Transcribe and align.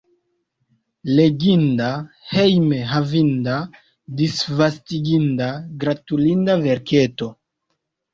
Leginda, 1.17 1.89
hejme 2.29 2.79
havinda, 2.91 3.57
disvastiginda, 4.21 5.51
gratulinda 5.85 6.57
verketo. 6.65 7.29